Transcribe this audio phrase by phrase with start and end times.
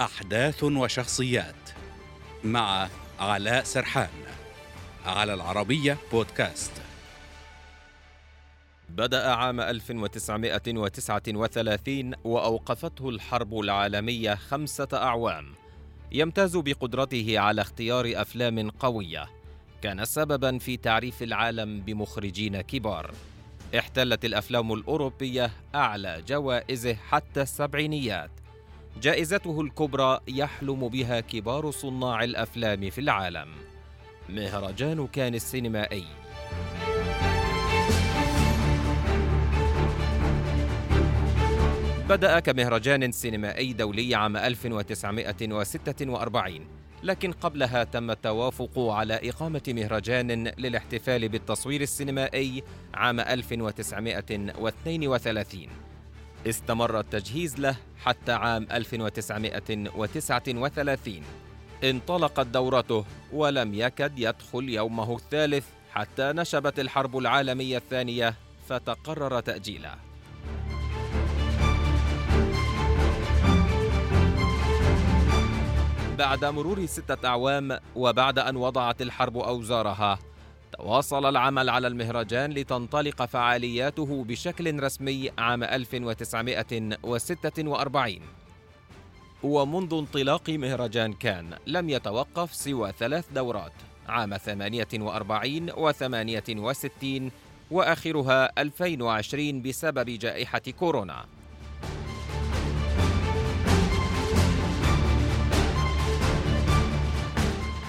[0.00, 1.70] أحداث وشخصيات
[2.44, 2.88] مع
[3.20, 4.08] علاء سرحان
[5.06, 6.72] على العربية بودكاست.
[8.88, 15.54] بدأ عام 1939 وأوقفته الحرب العالمية خمسة أعوام.
[16.12, 19.30] يمتاز بقدرته على اختيار أفلام قوية
[19.82, 23.14] كان سببا في تعريف العالم بمخرجين كبار.
[23.78, 28.30] احتلت الأفلام الأوروبية أعلى جوائزه حتى السبعينيات.
[29.02, 33.48] جائزته الكبرى يحلم بها كبار صناع الأفلام في العالم.
[34.28, 36.04] مهرجان كان السينمائي.
[42.08, 46.60] بدأ كمهرجان سينمائي دولي عام 1946
[47.02, 52.62] لكن قبلها تم التوافق على إقامة مهرجان للاحتفال بالتصوير السينمائي
[52.94, 55.68] عام 1932
[56.46, 61.22] استمر التجهيز له حتى عام 1939
[61.84, 68.34] انطلقت دورته ولم يكد يدخل يومه الثالث حتى نشبت الحرب العالمية الثانية
[68.68, 69.94] فتقرر تأجيله.
[76.18, 80.18] بعد مرور ستة أعوام وبعد أن وضعت الحرب أوزارها
[80.78, 88.20] تواصل العمل على المهرجان لتنطلق فعالياته بشكل رسمي عام 1946
[89.42, 93.72] ومنذ انطلاق مهرجان كان لم يتوقف سوى ثلاث دورات
[94.08, 97.30] عام 48 و 68
[97.70, 101.26] وآخرها 2020 بسبب جائحة كورونا.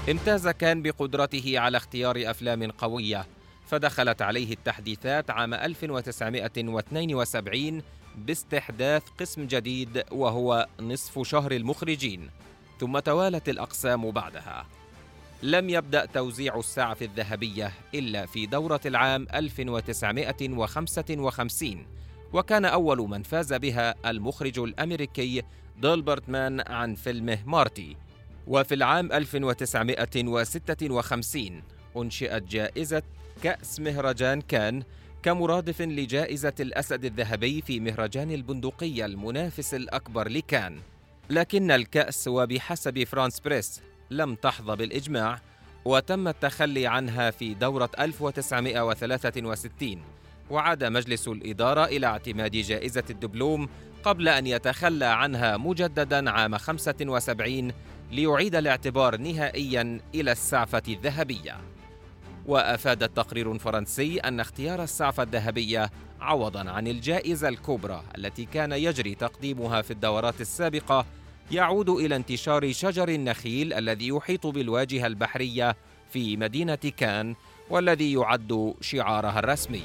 [0.09, 3.25] امتاز كان بقدرته على اختيار أفلام قوية
[3.67, 7.81] فدخلت عليه التحديثات عام 1972
[8.17, 12.29] باستحداث قسم جديد وهو نصف شهر المخرجين
[12.79, 14.65] ثم توالت الأقسام بعدها.
[15.43, 21.85] لم يبدأ توزيع السعف الذهبية إلا في دورة العام 1955
[22.33, 25.43] وكان أول من فاز بها المخرج الأمريكي
[25.77, 27.95] دولبرت مان عن فيلمه مارتي.
[28.47, 31.61] وفي العام 1956
[31.97, 33.03] أنشئت جائزة
[33.43, 34.83] كأس مهرجان كان
[35.23, 40.79] كمرادف لجائزة الأسد الذهبي في مهرجان البندقية المنافس الأكبر لكان.
[41.29, 45.39] لكن الكأس وبحسب فرانس بريس لم تحظى بالإجماع
[45.85, 50.01] وتم التخلي عنها في دورة 1963
[50.49, 53.69] وعاد مجلس الإدارة إلى اعتماد جائزة الدبلوم
[54.03, 57.71] قبل أن يتخلى عنها مجددا عام 75
[58.11, 61.57] ليعيد الاعتبار نهائيا إلى السعفة الذهبية.
[62.45, 69.81] وأفاد تقرير فرنسي أن اختيار السعفة الذهبية عوضا عن الجائزة الكبرى التي كان يجري تقديمها
[69.81, 71.05] في الدورات السابقة
[71.51, 75.75] يعود إلى انتشار شجر النخيل الذي يحيط بالواجهة البحرية
[76.09, 77.35] في مدينة كان
[77.69, 79.83] والذي يعد شعارها الرسمي.